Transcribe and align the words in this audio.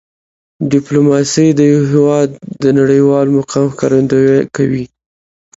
ډیپلوماسي 0.71 1.47
د 1.53 1.59
یو 1.71 1.81
هېواد 1.93 2.29
د 2.61 2.63
نړیوال 2.79 3.27
مقام 3.37 3.65
ښکارندویي 3.73 4.39
کوي. 4.55 4.85